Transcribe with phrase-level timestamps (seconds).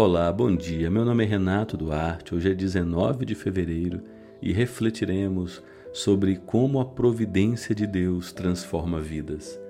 [0.00, 0.88] Olá, bom dia.
[0.88, 2.32] Meu nome é Renato Duarte.
[2.32, 4.00] Hoje é 19 de fevereiro
[4.40, 5.60] e refletiremos
[5.92, 9.60] sobre como a providência de Deus transforma vidas.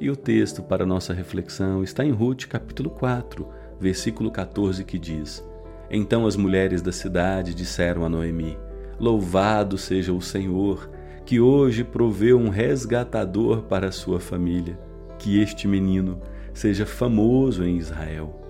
[0.00, 3.46] E o texto para nossa reflexão está em Ruth, capítulo 4,
[3.78, 5.48] versículo 14, que diz:
[5.88, 8.58] Então as mulheres da cidade disseram a Noemi:
[8.98, 10.90] Louvado seja o Senhor,
[11.24, 14.76] que hoje proveu um resgatador para a sua família,
[15.20, 16.20] que este menino
[16.52, 18.47] seja famoso em Israel.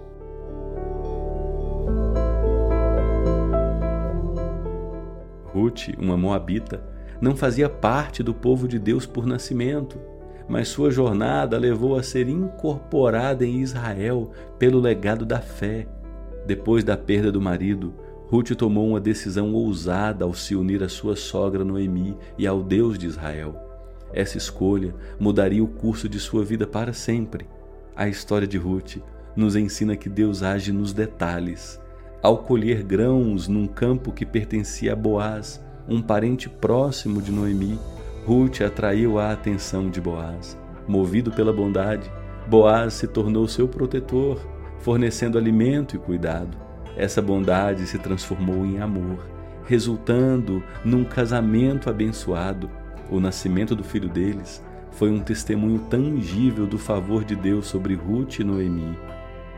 [5.58, 6.80] Ruth, uma moabita,
[7.20, 9.98] não fazia parte do povo de Deus por nascimento,
[10.48, 15.88] mas sua jornada levou a ser incorporada em Israel pelo legado da fé.
[16.46, 17.92] Depois da perda do marido,
[18.28, 22.96] Ruth tomou uma decisão ousada ao se unir à sua sogra Noemi e ao Deus
[22.96, 23.56] de Israel.
[24.12, 27.46] Essa escolha mudaria o curso de sua vida para sempre.
[27.96, 28.98] A história de Ruth
[29.34, 31.80] nos ensina que Deus age nos detalhes
[32.22, 37.78] ao colher grãos num campo que pertencia a Boaz, um parente próximo de Noemi,
[38.26, 40.58] Ruth atraiu a atenção de Boaz.
[40.86, 42.10] Movido pela bondade,
[42.48, 44.44] Boaz se tornou seu protetor,
[44.80, 46.56] fornecendo alimento e cuidado.
[46.96, 49.24] Essa bondade se transformou em amor,
[49.64, 52.68] resultando num casamento abençoado.
[53.08, 58.40] O nascimento do filho deles foi um testemunho tangível do favor de Deus sobre Ruth
[58.40, 58.98] e Noemi.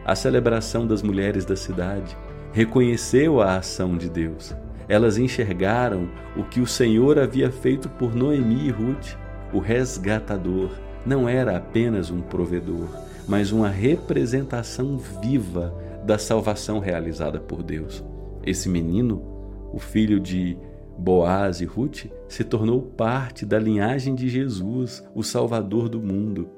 [0.05, 2.17] A celebração das mulheres da cidade
[2.53, 4.55] reconheceu a ação de Deus.
[4.89, 9.17] Elas enxergaram o que o Senhor havia feito por Noemi e Ruth.
[9.53, 10.71] O resgatador
[11.07, 12.89] não era apenas um provedor,
[13.29, 18.05] mas uma representação viva da salvação realizada por Deus.
[18.45, 19.23] Esse menino,
[19.73, 20.57] o filho de
[20.99, 26.51] Boaz e Ruth, se tornou parte da linhagem de Jesus, o Salvador do mundo.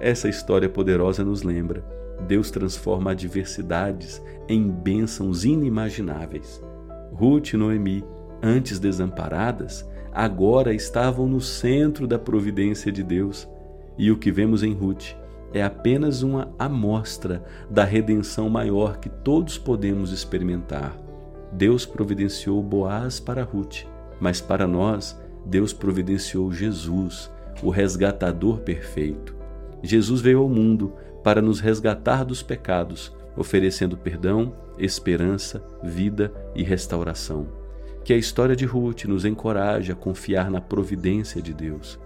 [0.00, 1.84] Essa história poderosa nos lembra:
[2.26, 6.62] Deus transforma adversidades em bênçãos inimagináveis.
[7.12, 8.02] Ruth e Noemi,
[8.42, 13.46] antes desamparadas, agora estavam no centro da providência de Deus.
[13.98, 15.14] E o que vemos em Ruth
[15.52, 20.96] é apenas uma amostra da redenção maior que todos podemos experimentar.
[21.52, 23.84] Deus providenciou Boaz para Ruth,
[24.20, 27.30] mas para nós, Deus providenciou Jesus,
[27.62, 29.39] o resgatador perfeito.
[29.82, 30.92] Jesus veio ao mundo
[31.22, 37.46] para nos resgatar dos pecados, oferecendo perdão, esperança, vida e restauração.
[38.04, 41.98] Que a história de Ruth nos encoraje a confiar na providência de Deus.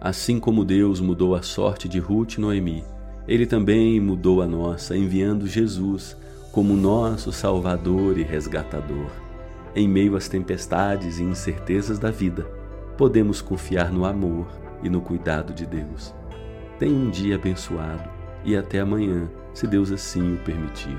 [0.00, 2.82] Assim como Deus mudou a sorte de Ruth e Noemi,
[3.28, 6.16] ele também mudou a nossa, enviando Jesus
[6.52, 9.10] como nosso Salvador e resgatador.
[9.74, 12.44] Em meio às tempestades e incertezas da vida,
[12.96, 14.48] podemos confiar no amor
[14.82, 16.19] e no cuidado de Deus.
[16.80, 18.08] Tenha um dia abençoado
[18.42, 20.96] e até amanhã, se Deus assim o permitir.